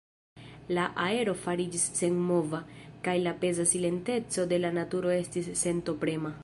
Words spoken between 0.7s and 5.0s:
La aero fariĝis senmova, kaj la peza silenteco de la